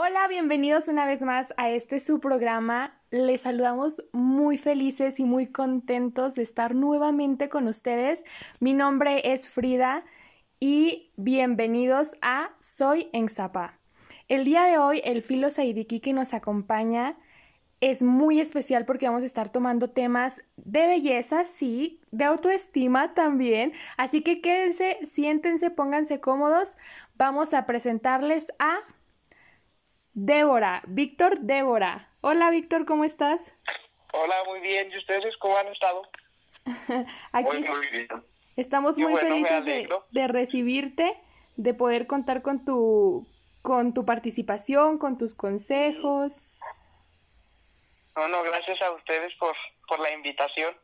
[0.00, 3.02] Hola, bienvenidos una vez más a este su programa.
[3.10, 8.22] Les saludamos muy felices y muy contentos de estar nuevamente con ustedes.
[8.60, 10.04] Mi nombre es Frida
[10.60, 13.72] y bienvenidos a Soy en Zapa.
[14.28, 17.18] El día de hoy el filo Saidiki que nos acompaña
[17.80, 23.72] es muy especial porque vamos a estar tomando temas de belleza, sí, de autoestima también.
[23.96, 26.76] Así que quédense, siéntense, pónganse cómodos.
[27.16, 28.78] Vamos a presentarles a
[30.20, 32.10] Débora, Víctor Débora.
[32.22, 33.54] Hola Víctor, ¿cómo estás?
[34.12, 34.90] Hola, muy bien.
[34.92, 36.02] ¿Y ustedes cómo han estado?
[37.32, 38.08] Aquí muy, bien.
[38.56, 39.64] Estamos muy felices
[40.10, 41.16] de, recibirte,
[41.56, 43.28] de poder contar con tu,
[43.62, 46.42] con tu participación, con tus consejos.
[48.16, 49.54] No, no, gracias a ustedes por,
[49.86, 50.74] por la invitación.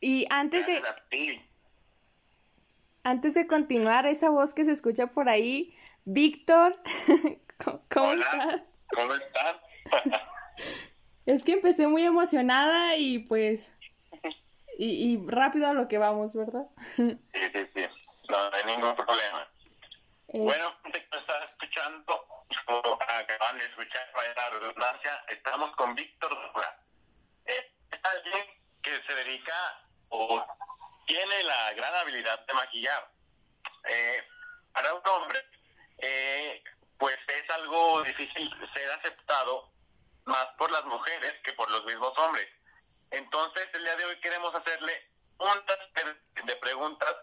[0.00, 0.80] Y antes de...
[3.02, 5.74] Antes de continuar, esa voz que se escucha por ahí,
[6.06, 6.78] Víctor,
[7.64, 8.76] ¿Cómo, estás?
[8.94, 9.56] ¿Cómo estás?
[11.26, 13.76] es que empecé muy emocionada y pues...
[14.78, 16.64] Y, y, rápido a lo que vamos, ¿verdad?
[16.96, 17.86] sí, sí, sí.
[18.30, 19.46] No, hay ningún problema.
[20.32, 26.82] Bueno, te estás escuchando, acaban de escuchar, para la redundancia, estamos con Víctor Dura.
[27.44, 28.46] Es alguien
[28.80, 30.46] que se dedica o
[31.06, 33.12] tiene la gran habilidad de maquillar.
[33.88, 34.22] Eh,
[34.72, 35.38] para un hombre,
[35.98, 36.62] eh,
[37.00, 39.72] pues es algo difícil ser aceptado
[40.26, 42.46] más por las mujeres que por los mismos hombres.
[43.10, 47.16] Entonces, el día de hoy queremos hacerle un de preguntas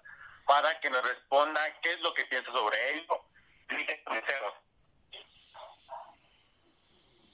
[0.48, 3.24] para que nos responda qué es lo que piensa sobre ello.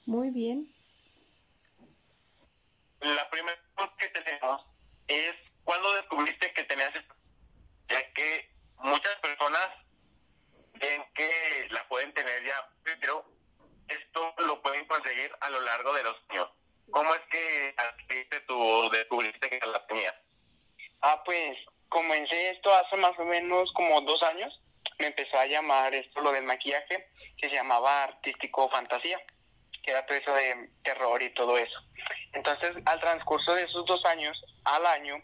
[0.04, 0.68] Muy bien.
[3.00, 4.62] La primera pregunta que tenemos
[5.08, 5.34] es,
[5.64, 6.92] ¿cuándo descubriste que tenías
[7.88, 9.70] ya que muchas personas
[10.80, 13.24] en que la pueden tener ya, pero
[13.88, 16.48] esto lo pueden conseguir a lo largo de los años.
[16.90, 20.14] ¿Cómo es que adquiriste tu, descubriste que la tenías?
[21.02, 21.58] Ah, pues
[21.88, 24.60] comencé esto hace más o menos como dos años.
[24.98, 27.08] Me empezó a llamar esto lo del maquillaje,
[27.38, 29.20] que se llamaba artístico fantasía,
[29.82, 31.80] que era todo eso de terror y todo eso.
[32.32, 35.22] Entonces, al transcurso de esos dos años, al año,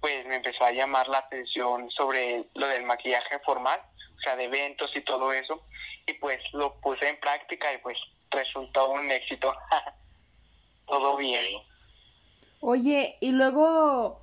[0.00, 3.80] pues me empezó a llamar la atención sobre lo del maquillaje formal
[4.22, 5.62] sea, de eventos y todo eso.
[6.06, 7.96] Y pues lo puse en práctica y pues
[8.30, 9.54] resultó un éxito.
[10.86, 11.60] todo bien.
[12.60, 14.20] Oye, y luego,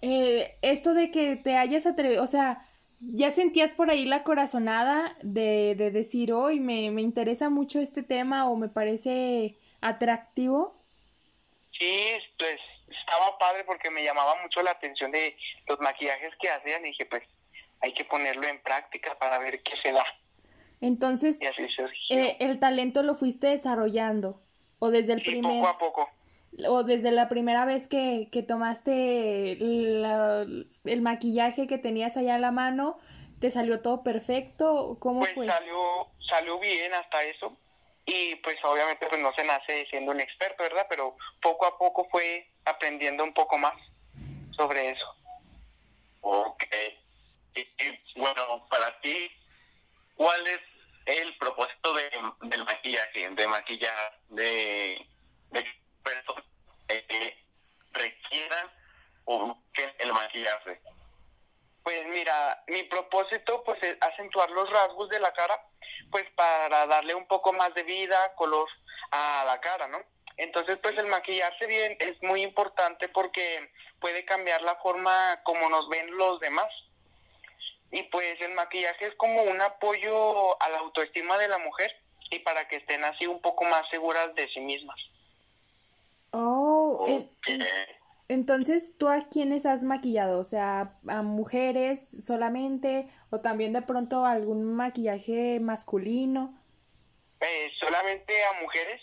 [0.00, 2.64] eh, esto de que te hayas atrevido, o sea,
[3.00, 8.02] ¿ya sentías por ahí la corazonada de, de decir, hoy me, me interesa mucho este
[8.02, 10.74] tema o me parece atractivo?
[11.78, 11.94] Sí,
[12.38, 12.58] pues
[12.90, 15.36] estaba padre porque me llamaba mucho la atención de
[15.68, 17.22] los maquillajes que hacían y dije, pues
[17.80, 20.04] hay que ponerlo en práctica para ver qué se da.
[20.80, 21.38] Entonces,
[22.10, 24.40] eh, el talento lo fuiste desarrollando,
[24.78, 25.42] o desde el primer...
[25.42, 26.10] poco a poco.
[26.66, 32.50] O desde la primera vez que, que tomaste el maquillaje que tenías allá a la
[32.50, 32.98] mano,
[33.40, 34.96] ¿te salió todo perfecto?
[34.98, 35.48] ¿Cómo pues fue?
[35.48, 37.56] Salió, salió bien hasta eso.
[38.06, 40.86] Y pues obviamente pues no se nace siendo un experto, ¿verdad?
[40.88, 43.74] Pero poco a poco fue aprendiendo un poco más
[44.56, 45.06] sobre eso.
[46.22, 46.64] Ok
[47.54, 49.30] y, bueno, para ti,
[50.14, 50.60] ¿cuál es
[51.06, 52.10] el propósito de,
[52.48, 55.06] del maquillaje, de maquillar, de
[56.02, 56.44] personas
[56.86, 57.36] que
[57.92, 58.70] requieran
[59.24, 60.80] o que el maquillaje?
[62.18, 65.62] Pues mira, mi propósito pues es acentuar los rasgos de la cara,
[66.10, 68.68] pues para darle un poco más de vida, color
[69.12, 70.02] a la cara, ¿no?
[70.36, 73.70] Entonces, pues el maquillarse bien es muy importante porque
[74.00, 76.66] puede cambiar la forma como nos ven los demás.
[77.92, 82.40] Y pues el maquillaje es como un apoyo a la autoestima de la mujer y
[82.40, 84.98] para que estén así un poco más seguras de sí mismas.
[86.32, 87.24] Oh,
[88.28, 94.26] entonces tú a quiénes has maquillado, o sea, a mujeres solamente o también de pronto
[94.26, 96.54] algún maquillaje masculino.
[97.40, 99.00] Eh, solamente a mujeres.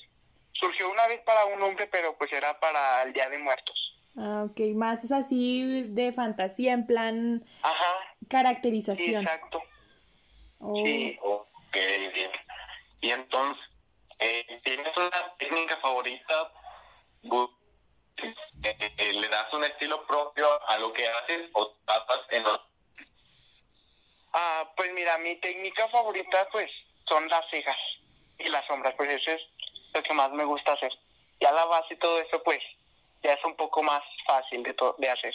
[0.52, 3.96] Surgió una vez para un hombre, pero pues era para el Día de Muertos.
[4.18, 8.16] Ah, ok, más es así de fantasía, en plan Ajá.
[8.30, 9.24] caracterización.
[9.24, 9.62] exacto.
[10.60, 10.86] Oh.
[10.86, 11.78] Sí, ok.
[13.02, 13.62] Y entonces,
[14.20, 16.52] eh, ¿tienes una técnica favorita?
[18.18, 22.60] Eh, ¿Le das un estilo propio a lo que haces o tapas en los...
[24.34, 26.70] Ah, pues mira, mi técnica favorita pues
[27.08, 27.78] son las cejas
[28.40, 29.42] y las sombras, pues eso es
[29.94, 30.92] lo que más me gusta hacer.
[31.40, 32.60] Ya la base y todo eso pues
[33.24, 35.34] ya es un poco más fácil de, de hacer.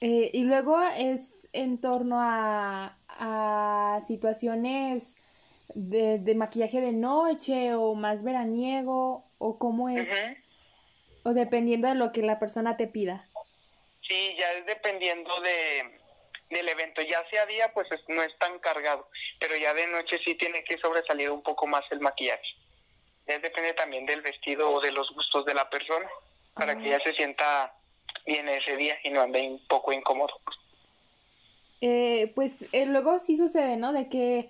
[0.00, 5.16] Eh, y luego es en torno a, a situaciones
[5.74, 10.08] de, maquillaje de noche o más veraniego o cómo es?
[11.24, 13.26] O dependiendo de lo que la persona te pida.
[14.00, 16.00] Sí, ya es dependiendo de,
[16.50, 17.02] del evento.
[17.02, 19.08] Ya sea día, pues no es tan cargado,
[19.40, 22.54] pero ya de noche sí tiene que sobresalir un poco más el maquillaje.
[23.26, 26.08] Ya depende también del vestido o de los gustos de la persona,
[26.54, 27.74] para que ya se sienta
[28.26, 30.40] bien ese día y no ande un poco incómodo.
[31.80, 33.92] Eh, pues eh, luego sí sucede, ¿no?
[33.92, 34.48] De que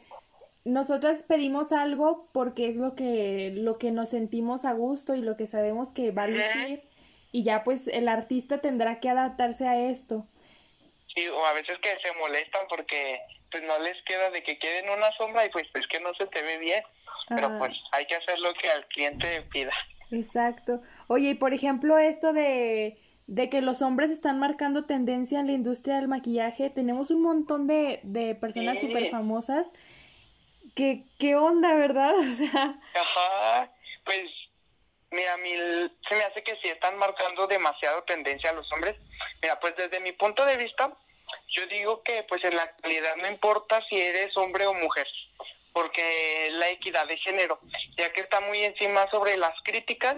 [0.65, 5.37] nosotras pedimos algo porque es lo que, lo que nos sentimos a gusto y lo
[5.37, 6.83] que sabemos que va a lucir
[7.33, 10.25] y ya pues el artista tendrá que adaptarse a esto.
[11.15, 13.21] Sí, o a veces que se molestan porque
[13.51, 16.27] pues no les queda de que queden una sombra y pues es que no se
[16.27, 16.83] te ve bien,
[17.29, 19.73] pero pues hay que hacer lo que al cliente pida.
[20.11, 20.81] Exacto.
[21.09, 25.53] Oye, y por ejemplo esto de, de que los hombres están marcando tendencia en la
[25.53, 29.67] industria del maquillaje, tenemos un montón de, de personas súper famosas
[30.75, 32.15] ¿Qué, qué onda, verdad?
[32.19, 32.81] O sea...
[32.95, 33.71] Ajá,
[34.05, 34.25] pues
[35.11, 35.51] mira, mí
[36.09, 38.97] se me hace que sí están marcando demasiado tendencia a los hombres.
[39.43, 40.97] Mira, pues desde mi punto de vista,
[41.49, 45.07] yo digo que pues en la actualidad no importa si eres hombre o mujer,
[45.73, 47.61] porque la equidad de género,
[47.97, 50.17] ya que está muy encima sobre las críticas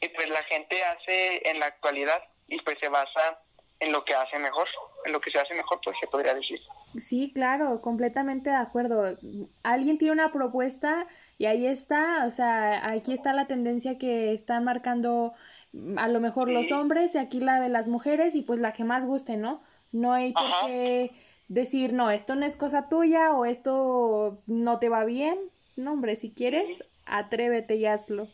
[0.00, 3.40] y pues la gente hace en la actualidad y pues se basa
[3.80, 4.68] en lo que hace mejor,
[5.06, 6.60] en lo que se hace mejor, pues se podría decir.
[7.00, 9.16] Sí, claro, completamente de acuerdo.
[9.62, 11.06] Alguien tiene una propuesta
[11.38, 15.32] y ahí está, o sea, aquí está la tendencia que están marcando
[15.72, 18.72] mm, a lo mejor los hombres y aquí la de las mujeres y pues la
[18.72, 19.62] que más guste, ¿no?
[19.92, 21.12] No hay por qué
[21.48, 25.38] decir, no, esto no es cosa tuya o esto no te va bien.
[25.76, 26.66] No, hombre, si quieres,
[27.06, 28.26] atrévete y hazlo.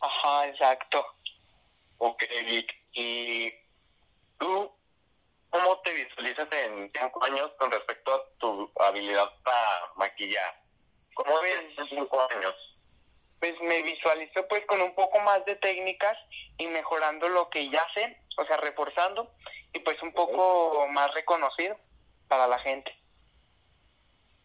[0.00, 1.04] Ajá, exacto.
[1.98, 2.24] Ok,
[2.94, 3.52] Y
[4.38, 4.70] tú
[5.52, 10.64] ¿Cómo te visualizas en cinco años con respecto a tu habilidad para maquillar?
[11.12, 12.54] ¿Cómo ves en cinco años?
[13.38, 16.16] Pues me visualizo pues con un poco más de técnicas
[16.56, 19.30] y mejorando lo que ya sé, o sea, reforzando
[19.74, 21.76] y pues un poco más reconocido
[22.28, 22.98] para la gente.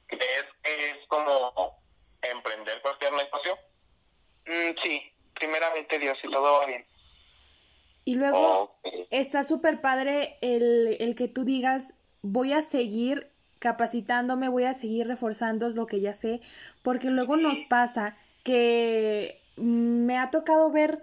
[0.08, 1.82] ¿Crees que es como
[2.22, 3.58] emprender cualquier negocio?
[4.46, 6.86] Mm, sí, primeramente Dios, y todo va bien.
[8.08, 8.72] Y luego
[9.12, 13.28] está súper padre el, el que tú digas, voy a seguir
[13.60, 16.40] capacitándome, voy a seguir reforzando lo que ya sé,
[16.84, 18.16] porque luego nos pasa
[18.46, 21.02] que me ha tocado ver,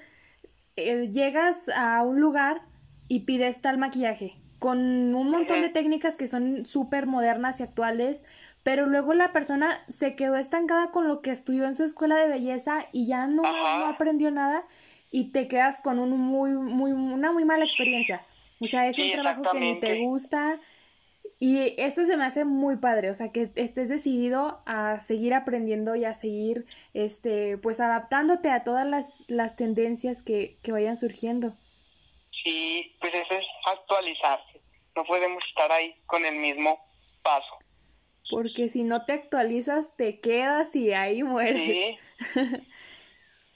[0.77, 2.63] eh, llegas a un lugar
[3.07, 8.23] y pides tal maquillaje, con un montón de técnicas que son súper modernas y actuales,
[8.63, 12.29] pero luego la persona se quedó estancada con lo que estudió en su escuela de
[12.29, 14.65] belleza y ya no, no aprendió nada
[15.15, 18.21] y te quedas con un muy, muy, una muy mala experiencia.
[18.59, 20.59] O sea, es un trabajo que ni te gusta.
[21.39, 25.95] Y esto se me hace muy padre, o sea, que estés decidido a seguir aprendiendo
[25.95, 31.55] y a seguir, este, pues adaptándote a todas las, las tendencias que, que vayan surgiendo.
[32.43, 34.61] Sí, pues eso es actualizarse.
[34.97, 36.77] No podemos estar ahí con el mismo
[37.23, 37.57] paso.
[38.31, 41.63] Porque si no te actualizas, te quedas y ahí mueres.
[41.63, 41.99] Sí.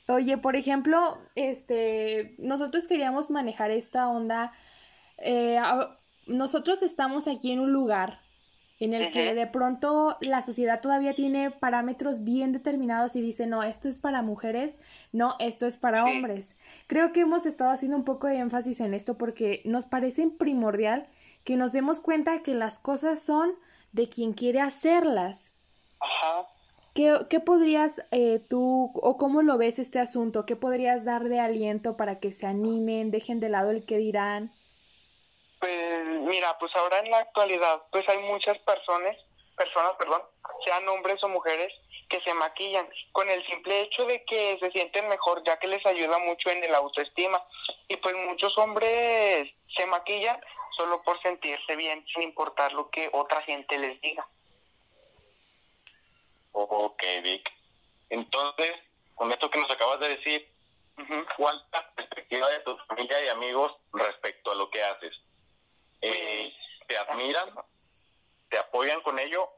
[0.08, 4.52] Oye, por ejemplo, este, nosotros queríamos manejar esta onda.
[5.19, 5.60] Eh,
[6.26, 8.20] nosotros estamos aquí en un lugar
[8.81, 13.62] en el que de pronto la sociedad todavía tiene parámetros bien determinados y dice, no,
[13.62, 14.78] esto es para mujeres,
[15.12, 16.56] no, esto es para hombres.
[16.87, 21.06] Creo que hemos estado haciendo un poco de énfasis en esto porque nos parece primordial
[21.44, 23.50] que nos demos cuenta que las cosas son
[23.92, 25.52] de quien quiere hacerlas.
[26.00, 26.47] Ajá.
[26.99, 30.45] ¿Qué, podrías eh, tú, o cómo lo ves este asunto?
[30.45, 34.52] ¿Qué podrías dar de aliento para que se animen, dejen de lado el que dirán?
[35.61, 35.73] Pues
[36.23, 39.17] mira, pues ahora en la actualidad, pues hay muchas personas,
[39.57, 40.23] personas, perdón,
[40.64, 41.73] sean hombres o mujeres,
[42.09, 45.87] que se maquillan con el simple hecho de que se sienten mejor, ya que les
[45.87, 47.40] ayuda mucho en el autoestima.
[47.87, 50.40] Y pues muchos hombres se maquillan
[50.76, 54.26] solo por sentirse bien, sin importar lo que otra gente les diga.
[56.52, 57.50] Ok, Vic.
[58.11, 58.75] Entonces,
[59.14, 60.49] con esto que nos acabas de decir,
[61.37, 65.12] ¿cuál es la perspectiva de tu familia y amigos respecto a lo que haces?
[66.00, 66.52] Eh,
[66.87, 67.50] ¿Te admiran?
[68.49, 69.50] ¿Te apoyan con ello?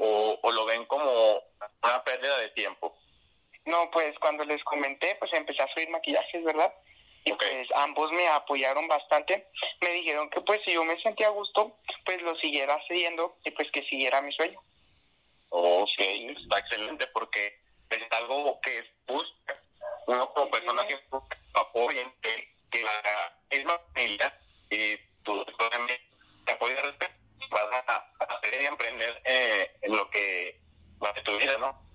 [0.00, 1.42] o, lo ven como
[1.82, 2.96] una pérdida de tiempo?
[3.66, 6.72] No, pues cuando les comenté, pues empecé a subir maquillajes, ¿verdad?
[7.24, 9.48] Y pues ambos me apoyaron bastante.
[9.82, 13.50] Me dijeron que pues si yo me sentía a gusto, pues lo siguiera haciendo y
[13.50, 14.60] pues que siguiera mi sueño.
[15.50, 19.62] Ok, está excelente porque es algo que busca
[20.06, 20.98] uno como persona que
[21.54, 24.34] apoyen, que, que la misma familia
[24.70, 25.98] y tú también
[26.46, 26.82] te apoyas
[27.50, 30.60] vas a, hacer y emprender eh, en lo que
[31.02, 31.90] va a tu vida, ¿no?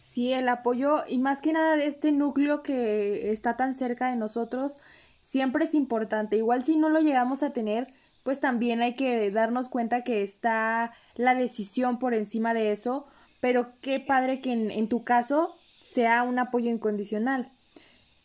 [0.00, 4.16] Sí, el apoyo y más que nada de este núcleo que está tan cerca de
[4.16, 4.78] nosotros
[5.22, 6.36] siempre es importante.
[6.36, 7.86] Igual si no lo llegamos a tener,
[8.28, 13.06] pues también hay que darnos cuenta que está la decisión por encima de eso,
[13.40, 17.50] pero qué padre que en, tu caso sea un apoyo incondicional.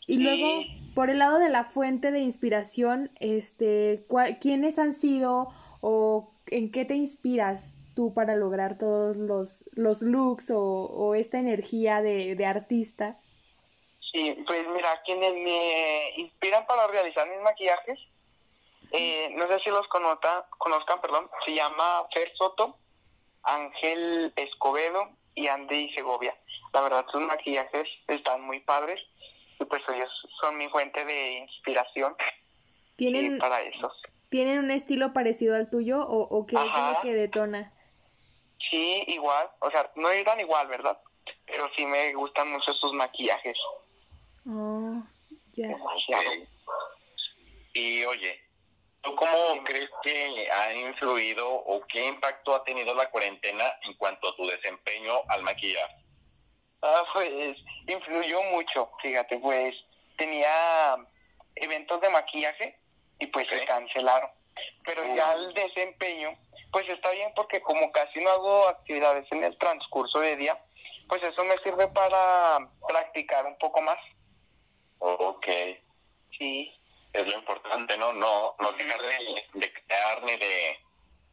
[0.05, 4.05] Y luego, por el lado de la fuente de inspiración, este,
[4.41, 5.47] ¿quiénes han sido
[5.79, 12.01] o en qué te inspiras tú para lograr todos los, los looks o, esta energía
[12.01, 13.15] de, de, artista?
[14.11, 17.99] Sí, pues mira, quienes me inspiran para realizar mis maquillajes,
[18.93, 22.77] eh, no sé si los conozcan, conozcan, perdón, se llama Fer Soto,
[23.41, 26.37] Ángel Escobedo y Andy Segovia.
[26.73, 29.03] La verdad, sus maquillajes están muy padres
[29.59, 32.15] y pues ellos son mi fuente de inspiración
[32.95, 33.91] ¿Tienen, para eso.
[34.29, 37.73] ¿Tienen un estilo parecido al tuyo o, o qué es lo que detona?
[38.69, 40.99] Sí, igual, o sea, no eran igual, ¿verdad?
[41.47, 43.57] Pero sí me gustan mucho sus maquillajes.
[44.47, 45.01] Oh,
[45.53, 45.75] ya.
[47.73, 48.39] Y oye,
[49.03, 54.29] ¿tú cómo crees que ha influido o qué impacto ha tenido la cuarentena en cuanto
[54.29, 55.89] a tu desempeño al maquillar?
[56.81, 57.57] Ah, pues
[57.87, 59.73] influyó mucho, fíjate, pues
[60.17, 60.95] tenía
[61.55, 62.79] eventos de maquillaje
[63.19, 64.29] y pues se cancelaron.
[64.85, 66.37] Pero ya el desempeño,
[66.71, 70.57] pues está bien porque como casi no hago actividades en el transcurso de día,
[71.07, 73.97] pues eso me sirve para practicar un poco más.
[74.99, 75.47] Ok.
[76.37, 76.73] Sí.
[77.13, 78.11] Es lo importante, ¿no?
[78.13, 80.79] No, no dejar de, de crear ni de,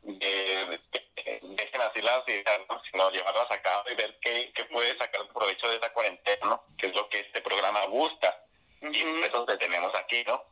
[0.03, 0.81] de,
[1.25, 2.81] dejen así las ideas, ¿no?
[2.91, 6.63] sino llevarlas a cabo y ver qué, qué puede sacar provecho de esa cuarentena, ¿no?
[6.77, 8.35] Que es lo que este programa busca.
[8.83, 10.43] Y por eso te tenemos aquí, ¿no?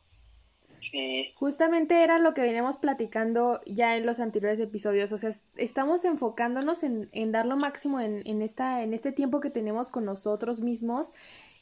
[0.91, 1.33] Sí.
[1.35, 6.83] Justamente era lo que veníamos platicando ya en los anteriores episodios, o sea, estamos enfocándonos
[6.83, 10.61] en, en dar lo máximo en, en, esta, en este tiempo que tenemos con nosotros
[10.61, 11.11] mismos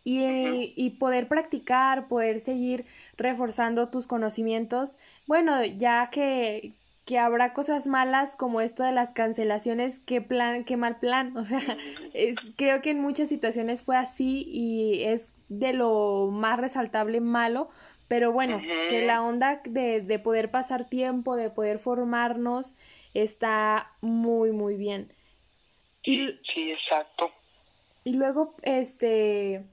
[0.07, 2.85] y, y, poder practicar, poder seguir
[3.17, 4.95] reforzando tus conocimientos.
[5.25, 6.71] Bueno, ya que,
[7.05, 11.35] que habrá cosas malas como esto de las cancelaciones, qué plan, qué mal plan.
[11.35, 11.59] O sea,
[12.13, 17.67] es, creo que en muchas situaciones fue así y es de lo más resaltable malo.
[18.07, 22.75] Pero bueno, que la onda de, de poder pasar tiempo, de poder formarnos,
[23.13, 25.11] está muy, muy bien.
[26.03, 27.29] Y, sí, exacto.
[28.05, 29.65] Y luego, este,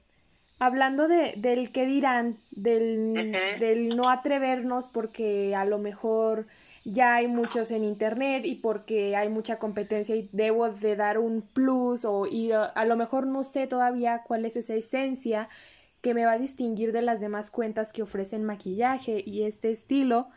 [0.58, 6.46] hablando de, del qué dirán, del, del no atrevernos porque a lo mejor
[6.84, 11.40] ya hay muchos en internet y porque hay mucha competencia y debo de dar un
[11.40, 15.48] plus o y a, lo mejor no sé todavía cuál es esa esencia
[16.02, 20.28] que me va a distinguir de las demás cuentas que ofrecen maquillaje y este estilo.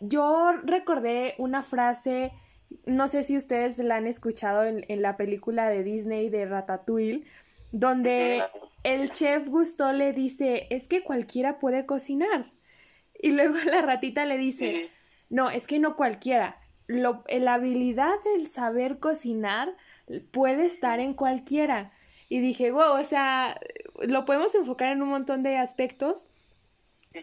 [0.00, 2.32] Yo recordé una frase,
[2.86, 7.22] no sé si ustedes la han escuchado en, en la película de Disney de Ratatouille,
[7.70, 8.42] donde
[8.84, 12.46] el chef Gusto le dice, es que cualquiera puede cocinar.
[13.20, 14.90] Y luego la ratita le dice,
[15.30, 16.56] no, es que no cualquiera.
[16.88, 19.72] Lo, la habilidad del saber cocinar
[20.30, 21.90] puede estar en cualquiera.
[22.28, 23.58] Y dije, wow, o sea,
[24.02, 26.26] lo podemos enfocar en un montón de aspectos,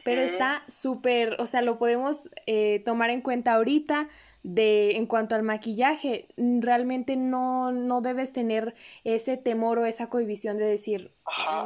[0.04, 4.08] pero está súper, o sea, lo podemos eh, tomar en cuenta ahorita,
[4.44, 10.58] de en cuanto al maquillaje, realmente no, no debes tener ese temor o esa cohibición
[10.58, 11.12] de decir,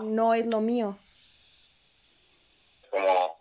[0.03, 0.97] no es lo mío.
[2.89, 3.37] Como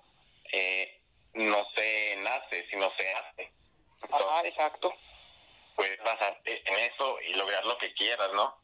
[0.53, 1.01] eh,
[1.35, 3.53] no se nace, sino se hace.
[4.03, 4.93] Ajá, exacto.
[5.77, 8.55] Puedes basarte en eso y lograr lo que quieras, ¿no?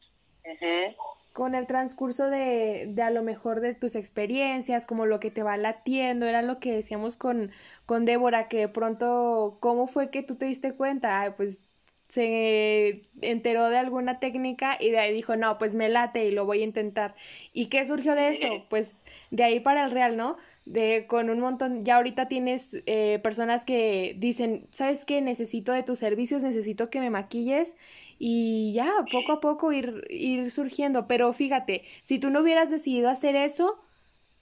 [1.39, 5.41] Con el transcurso de, de, a lo mejor de tus experiencias, como lo que te
[5.41, 7.49] va latiendo, era lo que decíamos con,
[7.85, 11.33] con Débora, que de pronto, ¿cómo fue que tú te diste cuenta?
[11.37, 11.68] pues
[12.09, 16.45] se enteró de alguna técnica y de ahí dijo, no, pues me late y lo
[16.45, 17.13] voy a intentar.
[17.53, 18.47] ¿Y qué surgió de esto?
[18.69, 20.37] Pues de ahí para el real, ¿no?
[20.65, 25.21] De con un montón, ya ahorita tienes eh, personas que dicen, ¿sabes qué?
[25.21, 27.75] Necesito de tus servicios, necesito que me maquilles
[28.19, 31.07] y ya, poco a poco ir, ir surgiendo.
[31.07, 33.79] Pero fíjate, si tú no hubieras decidido hacer eso,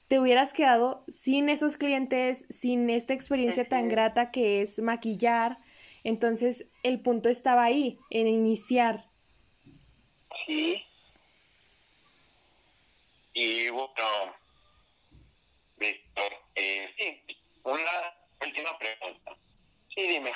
[0.08, 5.58] te hubieras quedado sin esos clientes, sin esta experiencia tan grata que es maquillar.
[6.08, 9.04] Entonces, el punto estaba ahí, en iniciar.
[10.46, 10.82] Sí.
[13.34, 13.70] Y
[15.76, 19.36] Víctor, eh, sí, una última pregunta.
[19.94, 20.32] Sí, dime.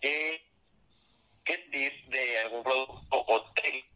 [0.00, 0.40] ¿Qué
[1.44, 3.90] qué tips de algún producto o té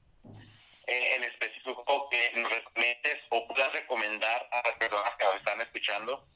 [0.89, 5.61] eh, en específico que nos recomiendes o puedas recomendar a las personas que nos están
[5.61, 6.27] escuchando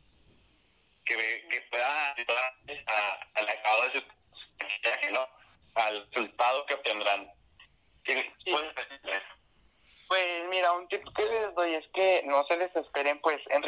[1.04, 1.16] que,
[1.50, 2.56] que puedan ayudar
[3.34, 4.06] al acabado de su
[4.66, 5.28] maquillaje, ¿no?
[5.74, 7.32] Al resultado que obtendrán.
[10.08, 13.62] Pues mira, un tip que les doy es que no se desesperen pues en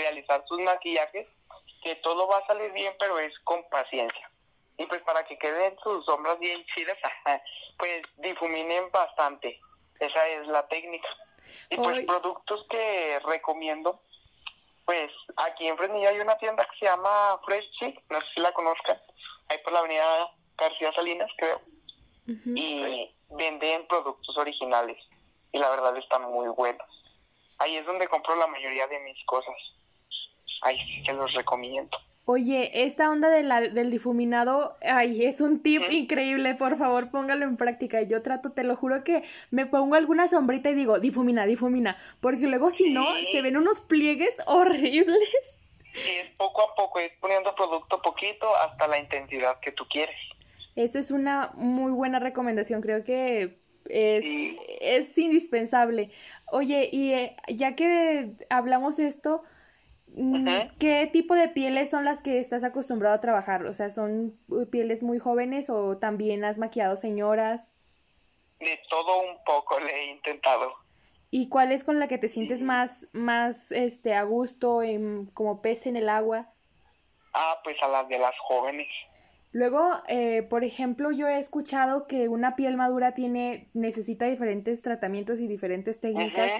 [0.78, 1.36] maquillajes,
[1.82, 4.30] que todo va a salir bien, pero es con paciencia.
[4.78, 6.96] Y pues para que queden sus sombras bien chidas,
[7.78, 9.60] pues difuminen bastante.
[9.98, 11.08] Esa es la técnica.
[11.70, 14.00] Y pues productos que recomiendo,
[14.84, 18.40] pues aquí en Fresnillo hay una tienda que se llama Fresh Chic, no sé si
[18.40, 19.00] la conozcan,
[19.48, 21.60] ahí por la avenida García Salinas, creo.
[22.54, 24.98] Y venden productos originales
[25.52, 26.86] y la verdad están muy buenos.
[27.58, 29.56] Ahí es donde compro la mayoría de mis cosas.
[30.62, 31.98] Ahí sí que los recomiendo.
[32.30, 37.46] Oye, esta onda de la, del difuminado, ay, es un tip increíble, por favor, póngalo
[37.46, 38.02] en práctica.
[38.02, 42.46] Yo trato, te lo juro que me pongo alguna sombrita y digo, difumina, difumina, porque
[42.46, 45.16] luego si no, se ven unos pliegues horribles.
[45.94, 50.16] Es poco a poco, es poniendo producto poquito hasta la intensidad que tú quieres.
[50.76, 53.56] Eso es una muy buena recomendación, creo que
[53.88, 54.24] es,
[54.82, 56.10] es indispensable.
[56.52, 59.42] Oye, y eh, ya que hablamos esto,
[60.78, 63.64] ¿Qué tipo de pieles son las que estás acostumbrado a trabajar?
[63.66, 64.34] O sea, ¿son
[64.70, 67.74] pieles muy jóvenes o también has maquillado señoras?
[68.58, 70.74] De todo un poco le he intentado.
[71.30, 75.60] ¿Y cuál es con la que te sientes más, más este, a gusto, en, como
[75.60, 76.46] pez en el agua?
[77.34, 78.88] Ah, pues a las de las jóvenes.
[79.52, 85.40] Luego, eh, por ejemplo, yo he escuchado que una piel madura tiene, necesita diferentes tratamientos
[85.40, 86.50] y diferentes técnicas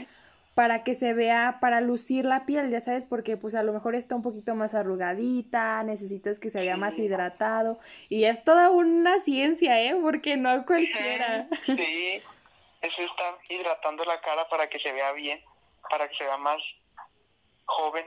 [0.59, 3.95] para que se vea, para lucir la piel, ya sabes, porque pues a lo mejor
[3.95, 9.21] está un poquito más arrugadita, necesitas que se vea más hidratado y es toda una
[9.21, 9.95] ciencia, ¿eh?
[10.03, 11.49] Porque no cualquiera.
[11.65, 12.21] Sí,
[12.83, 15.41] eso está hidratando la cara para que se vea bien,
[15.89, 16.61] para que se vea más
[17.65, 18.07] joven,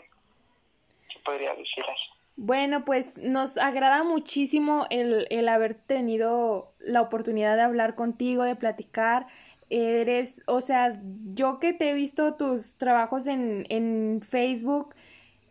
[1.13, 2.09] se podría decir así.
[2.35, 8.57] Bueno, pues nos agrada muchísimo el, el haber tenido la oportunidad de hablar contigo, de
[8.57, 9.25] platicar
[9.71, 10.93] eres, o sea,
[11.33, 14.93] yo que te he visto tus trabajos en, en Facebook,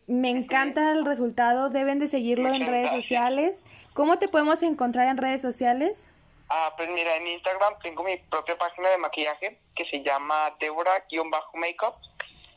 [0.07, 3.65] me encanta el resultado, deben de seguirlo en redes sociales.
[3.95, 6.07] ¿Cómo te podemos encontrar en redes sociales?
[6.49, 11.95] Ah, pues mira, en Instagram tengo mi propia página de maquillaje que se llama Débora-Makeup.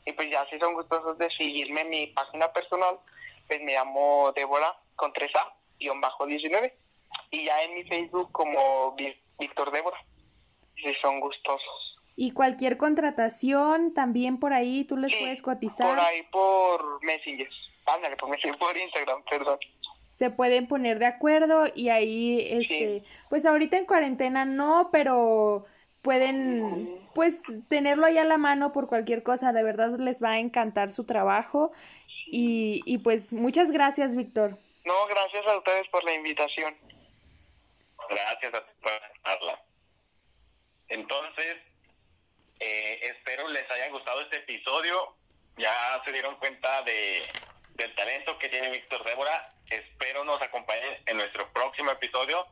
[0.06, 3.00] Y pues ya si son gustosos de seguirme en mi página personal,
[3.48, 6.74] pues me llamo Débora con 3A-19.
[7.32, 8.96] Y ya en mi Facebook como
[9.38, 10.04] Víctor Débora
[10.84, 11.98] si son gustosos.
[12.16, 15.88] Y cualquier contratación también por ahí tú les puedes cotizar.
[15.88, 17.50] Por ahí por Messenger.
[17.88, 19.58] Ándale, por Messenger, por Instagram, perdón.
[20.16, 25.66] Se pueden poner de acuerdo y ahí, este, pues ahorita en cuarentena no, pero
[26.04, 29.52] pueden, pues, tenerlo ahí a la mano por cualquier cosa.
[29.52, 31.72] De verdad les va a encantar su trabajo.
[32.28, 34.52] Y, y pues muchas gracias, Víctor.
[34.86, 36.76] No, gracias a ustedes por la invitación.
[38.10, 38.48] Gracias a ti
[38.82, 39.73] por
[40.94, 41.58] entonces,
[42.60, 45.16] eh, espero les haya gustado este episodio.
[45.58, 45.74] Ya
[46.06, 47.24] se dieron cuenta de,
[47.76, 49.56] del talento que tiene Víctor Débora.
[49.70, 52.46] Espero nos acompañen en nuestro próximo episodio.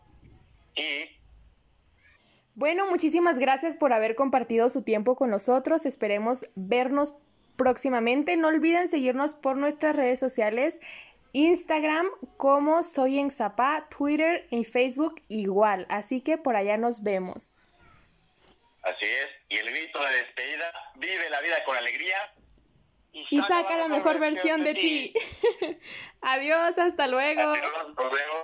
[0.76, 1.22] Y
[2.56, 5.86] bueno, muchísimas gracias por haber compartido su tiempo con nosotros.
[5.86, 7.14] Esperemos vernos
[7.56, 8.38] próximamente.
[8.38, 10.82] No olviden seguirnos por nuestras redes sociales.
[11.34, 15.86] Instagram como Soy en Zapá, Twitter y Facebook igual.
[15.90, 17.54] Así que por allá nos vemos.
[18.84, 19.30] Así es.
[19.50, 22.34] Y el grito de despedida, vive la vida con alegría.
[23.14, 25.14] Y saca, la mejor versión de ti.
[26.22, 27.42] Adiós, hasta luego.
[27.42, 28.44] Adiós, luego.